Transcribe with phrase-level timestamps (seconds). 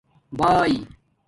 [0.37, 0.71] بائ